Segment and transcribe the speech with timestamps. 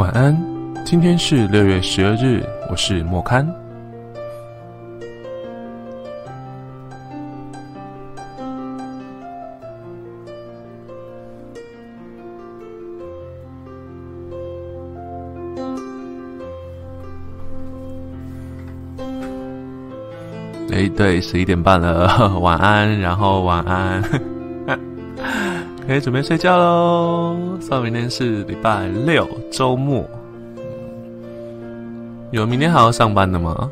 [0.00, 0.34] 晚安，
[0.82, 3.46] 今天是六月十二日，我是莫刊。
[20.72, 22.08] 哎，对，十一点半了，
[22.40, 24.02] 晚安，然后晚安，
[25.90, 27.36] 可以准备睡觉喽。
[27.60, 30.08] 算明天是礼拜六，周末。
[32.30, 33.68] 有明天还要上班的吗？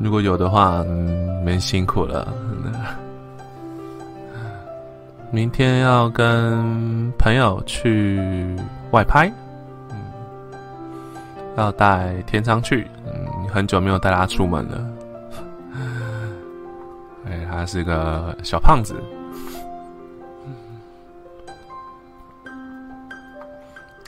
[0.00, 2.34] 如果有的话，嗯，蛮辛苦了。
[5.30, 8.56] 明天要跟朋友去
[8.90, 9.32] 外拍。
[9.92, 9.96] 嗯
[11.56, 14.84] 要带天仓去，嗯，很久没有带他出门了。
[17.50, 18.94] 他是个小胖子。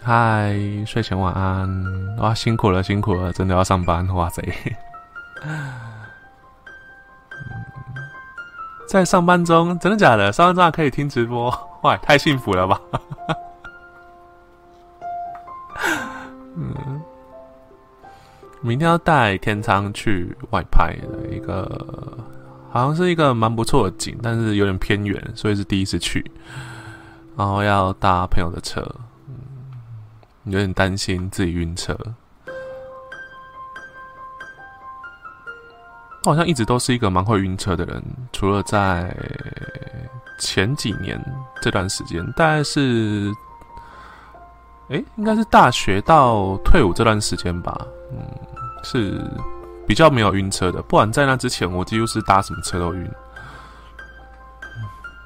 [0.03, 2.17] 嗨，睡前晚安。
[2.19, 4.43] 哇，辛苦了，辛苦了，真的要上班，哇塞！
[8.89, 10.33] 在上班中，真的假的？
[10.33, 12.81] 上班中还可以听直播， 哇，太幸福了吧！
[16.57, 17.01] 嗯
[18.61, 21.67] 明天要带天仓去外拍的一个，
[22.73, 26.25] 好像是一个蛮不错的景，但是有点偏远，所以是第一次去。
[27.37, 28.81] 然后要搭朋友的车，
[30.45, 31.95] 有点担心自己晕车。
[36.25, 39.15] 我好像一直都是一个蛮会晕车的人，除了在
[40.39, 41.23] 前几年
[41.61, 43.31] 这段时间，大概是，
[44.89, 48.19] 哎，应该是大学到退伍这段时间吧，嗯。
[48.85, 49.21] 是
[49.87, 53.11] 比较没有晕车的，不然在那之前，我几乎是搭什么车都晕。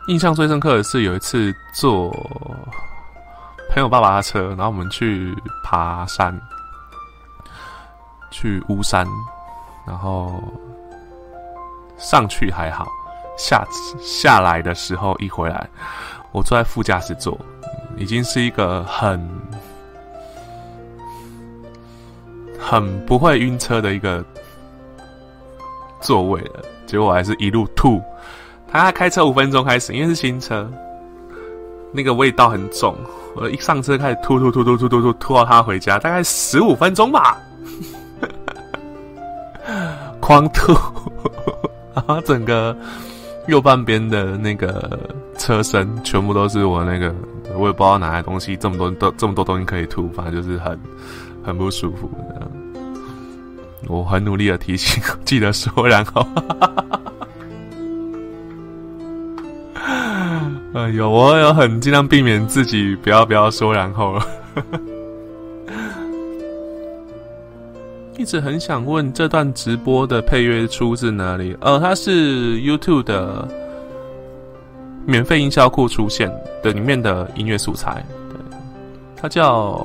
[0.09, 2.11] 印象最深刻的是有一次坐
[3.71, 6.39] 朋友爸爸的车，然后我们去爬山，
[8.31, 9.07] 去巫山，
[9.87, 10.43] 然后
[11.99, 12.87] 上去还好，
[13.37, 13.67] 下
[14.01, 15.69] 下来的时候一回来，
[16.33, 17.39] 我坐在副驾驶座，
[17.97, 19.29] 已经是一个很。
[22.59, 24.25] 很不会晕车的一个
[26.07, 28.01] 座位了，结果我还是一路吐。
[28.69, 30.71] 他开车五分钟开始，因为是新车，
[31.93, 32.95] 那个味道很重。
[33.35, 37.37] 我一上车开始吐吐吐吐吐吐吐吐到他回家，大概十五分钟吧，
[40.23, 40.73] 狂吐，
[41.93, 42.77] 然后整个
[43.49, 44.99] 右半边的那个
[45.37, 47.13] 车身全部都是我那个，
[47.59, 50.79] 我也不知道哪来东西，这么多都这么多东西可以吐，反正就是很
[51.45, 52.09] 很不舒服。
[53.89, 56.25] 我很努力的提醒， 记得说，然后，
[60.75, 64.27] 哎呦，我有很尽量避免自己不要不要说，然后了，
[68.19, 71.57] 一直很想问这段直播的配乐出自哪里？
[71.61, 73.47] 呃，它是 YouTube 的
[75.07, 76.31] 免费音效库出现
[76.63, 78.39] 的里面的音乐素材，对，
[79.17, 79.79] 它叫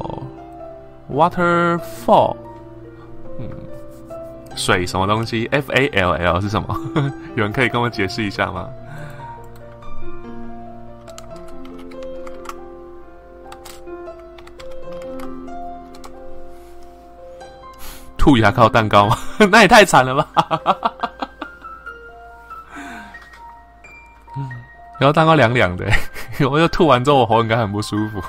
[1.14, 2.36] Waterfall，
[3.40, 3.48] 嗯。
[4.56, 6.76] 水什么东西？F A L L 是什么？
[7.36, 8.68] 有人可以跟我解释一下吗？
[18.18, 19.18] 吐牙膏蛋糕吗？
[19.52, 20.28] 那也太惨了吧！
[25.00, 25.86] 然后蛋糕凉凉的，
[26.50, 28.22] 我就吐完之后，我喉应该很不舒服。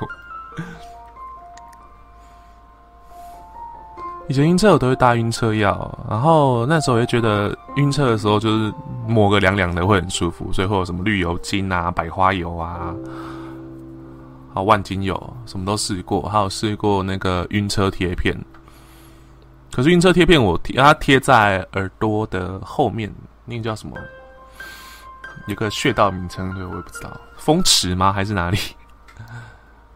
[4.32, 8.72] 以前晕车我都会搭晕车药，然后那时候我就觉得晕车的时候就是
[9.06, 12.94] 抹个凉凉的会很舒服，所以会有什么绿油精啊、百花油啊、
[14.54, 18.34] 啊万金油，什么都试过，还有试过那个晕车贴片。
[19.70, 23.98] 可是晕车贴片我贴它贴在耳朵的后面，那个叫什么？
[25.46, 28.10] 有个穴道名称，对我也不知道，风池吗？
[28.10, 28.56] 还是哪里？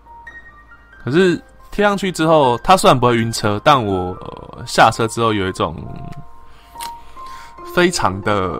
[1.02, 1.42] 可是。
[1.76, 4.16] 贴上去之后，它虽然不会晕车，但我
[4.66, 5.76] 下车之后有一种
[7.74, 8.58] 非常的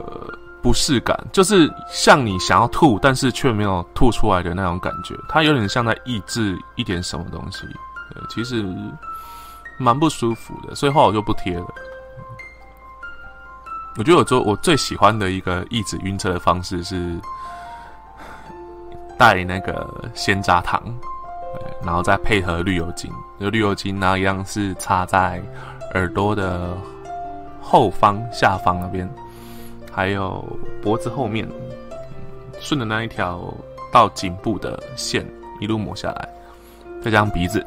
[0.62, 5.14] 不适感，就是像你想要吐，但是却没有吐出来的那种感觉。
[5.30, 7.66] 它有点像在抑制一点什么东西，
[8.28, 8.62] 其实
[9.78, 10.74] 蛮不舒服的。
[10.74, 11.66] 所以后来我就不贴了。
[13.96, 17.18] 我觉得我做我最喜欢的一个抑制晕车的方式是
[19.16, 20.82] 带那个鲜榨糖。
[21.84, 25.40] 然后再配合绿油精，就绿油精呢一样是插在
[25.94, 26.76] 耳朵的
[27.60, 29.08] 后方、下方那边，
[29.92, 30.44] 还有
[30.82, 31.48] 脖子后面，
[32.60, 33.52] 顺着那一条
[33.92, 35.24] 到颈部的线
[35.60, 36.28] 一路抹下来，
[37.02, 37.64] 再加上鼻子，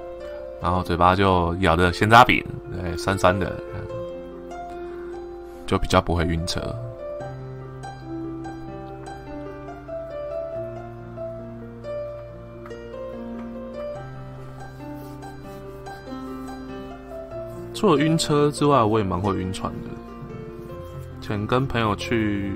[0.62, 3.56] 然后嘴巴就咬着鲜渣饼，对，酸酸的，
[5.66, 6.62] 就比较不会晕车。
[17.80, 19.90] 除了晕车之外，我也蛮会晕船的。
[21.22, 22.52] 前跟朋友去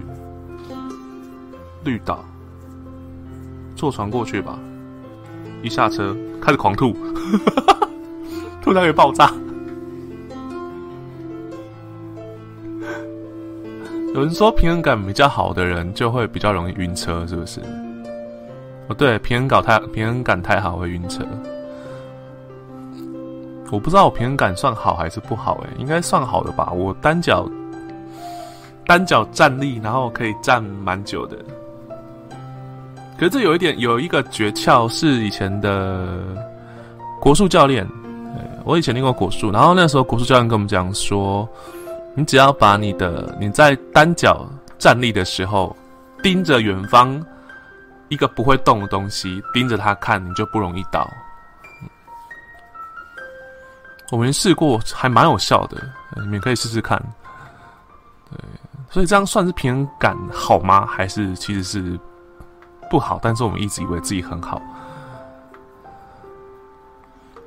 [1.86, 2.26] 绿岛，
[3.74, 4.60] 坐船过去吧，
[5.62, 6.94] 一下车开始狂吐，
[8.62, 9.32] 吐到会爆炸。
[14.14, 17.62] 有人说平衡感比较好的人就会比较容易晕车，是不是？
[18.90, 21.26] 哦，对，平衡感太平衡感太好会晕车。
[23.74, 26.72] 我不知道我平衡感算好还是不好哎，应该算好的吧。
[26.72, 27.50] 我单脚
[28.86, 31.36] 单脚站立，然后可以站蛮久的。
[33.18, 36.08] 可是这有一点有一个诀窍，是以前的
[37.20, 37.84] 国术教练，
[38.64, 41.50] 我以前练过国术，然后那时候国术教练跟我们讲说，
[42.14, 44.46] 你只要把你的你在单脚
[44.78, 45.76] 站立的时候，
[46.22, 47.20] 盯着远方
[48.10, 51.10] 一个不会动的东西，盯着它看，你就不容易倒。
[54.14, 57.02] 我们试过，还蛮有效的，你们可以试试看。
[58.30, 58.38] 对，
[58.92, 60.86] 所以这样算是平衡感好吗？
[60.86, 62.00] 还是其实是
[62.92, 63.20] 不好？
[63.24, 64.62] 但是我们一直以为自己很好。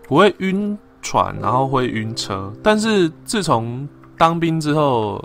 [0.09, 3.89] 不会晕船，然后会晕车，但是自从
[4.19, 5.25] 当兵之后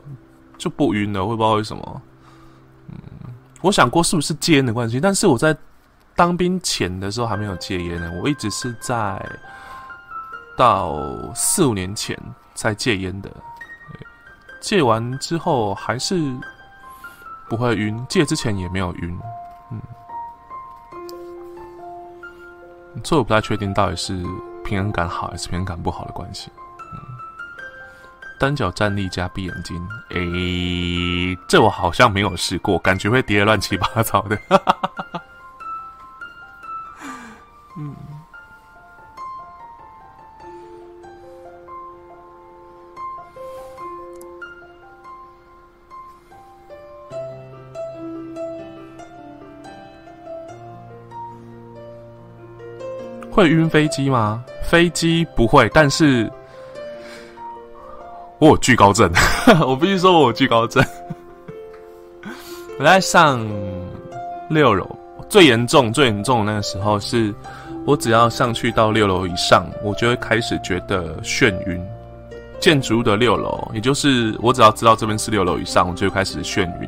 [0.60, 2.02] 就不晕了，我不知道为什么。
[2.88, 2.96] 嗯，
[3.62, 5.58] 我想过是不是戒烟的关系，但是我在
[6.16, 9.20] 当兵前的时候还没有戒烟呢，我一直是在。
[10.62, 10.96] 到
[11.34, 12.16] 四五年前
[12.54, 13.32] 才戒烟的，
[14.60, 16.38] 戒完之后还是
[17.50, 19.20] 不会晕，戒之前也没有晕，
[19.72, 19.82] 嗯，
[23.04, 24.24] 所以我不太确定到底是
[24.64, 26.52] 平衡感好还是平衡感不好的关系。
[26.94, 27.00] 嗯，
[28.40, 34.38] 单脚站立加闭眼睛，诶，这我好像没有试过，感觉会跌得乱七八糟的。
[53.42, 54.44] 会晕飞机吗？
[54.62, 56.32] 飞机不会，但是
[58.38, 59.12] 我有惧高症。
[59.66, 60.84] 我必须说，我有惧高症。
[62.78, 63.44] 我在上
[64.48, 64.88] 六楼，
[65.28, 67.34] 最严重、最严重的那个时候，是
[67.88, 71.84] 我只要上去到六楼以上，我就会开始觉得眩晕。
[72.60, 76.88] 建筑物的六楼，也就是我只要知道这边是六楼以上，我就开始眩晕，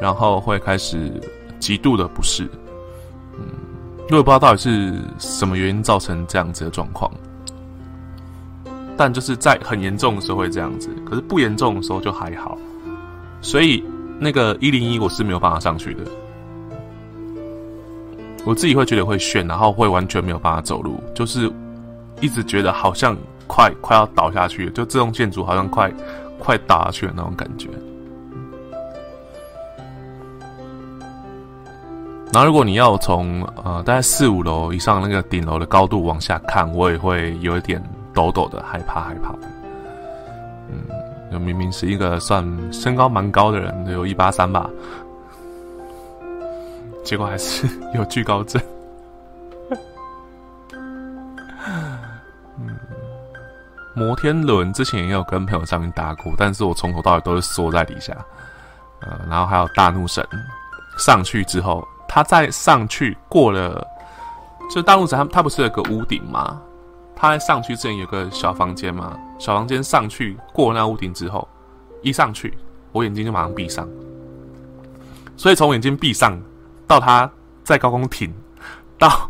[0.00, 1.12] 然后会开始
[1.60, 2.48] 极度的不适。
[4.10, 7.10] 我也不知道到底是什么原因造成这样子的状况，
[8.96, 12.56] 但就是在很严重的时候会这样子，可是不严重的时候就还好，
[13.42, 13.84] 所以
[14.18, 16.00] 那个一零一我是没有办法上去的，
[18.46, 21.52] 我自己会觉得会眩，然后会完全没有办法走路，就是
[22.22, 23.14] 一直觉得好像
[23.46, 25.92] 快快要倒下去，就这栋建筑好像快
[26.38, 27.68] 快倒下去的那种感觉。
[32.30, 39.34] 然后，如果你要从呃大概四五楼以上那个顶楼的高度往下看，我也会有一点抖抖的，害怕害怕。
[40.70, 40.84] 嗯，
[41.32, 44.68] 就明明是一个算身高蛮高的人，有一八三吧，
[47.02, 48.60] 结果还是有惧高症。
[53.94, 58.14] 摩天轮之前也有跟朋友上面搭过，但是我从头到尾都是缩在底下。
[59.00, 60.24] 呃，然后还有大怒神
[60.98, 61.82] 上去之后。
[62.08, 63.86] 他再上去过了，
[64.70, 66.60] 就大陆子他他不是有个屋顶吗？
[67.14, 71.46] 他在上去之前有个小房间嘛，小房间上去过那屋顶之后，
[72.00, 72.56] 一上去
[72.92, 73.86] 我眼睛就马上闭上，
[75.36, 76.40] 所以从眼睛闭上
[76.86, 77.30] 到他
[77.64, 78.32] 在高空停，
[78.96, 79.28] 到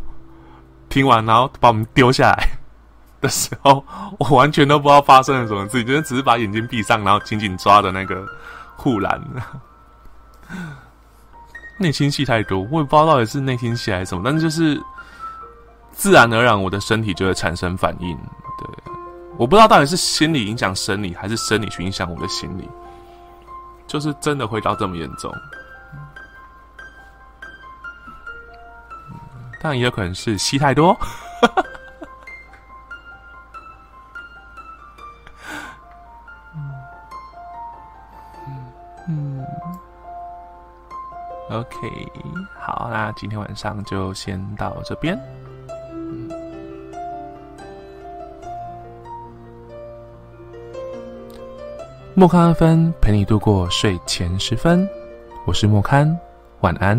[0.88, 2.48] 停完然后把我们丢下来
[3.20, 3.82] 的时候，
[4.18, 8.22] 我完全都不知道发生了什么事情，就是只是把眼睛闭上，然后紧紧抓着那个
[8.76, 9.20] 护栏。
[11.78, 14.82] 内心戏太多，我也不知道到底是内心戏还是什么，但是就是
[15.92, 18.16] 自然而然，我的身体就会产生反应。
[18.58, 18.92] 对，
[19.36, 22.68] 我不知道到底是心理影响生理，还是生理去影响我的心理，
[23.86, 25.32] 就是真的会到这么严重。
[29.60, 30.96] 但也有可能是戏太多。
[41.78, 42.08] OK，
[42.58, 45.16] 好，那今天晚上就先到这边。
[52.14, 54.88] 莫康安芬陪你度过睡前时分，
[55.46, 56.18] 我是莫康，
[56.62, 56.98] 晚安。